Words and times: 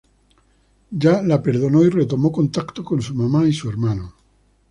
Ya 0.89 1.21
la 1.21 1.43
perdonó 1.43 1.83
y 1.83 1.89
retomó 1.91 2.31
contacto 2.31 2.83
con 2.83 3.03
su 3.03 3.13
mamá 3.13 3.45
y 3.47 3.53
su 3.53 3.69
hermano. 3.69 4.15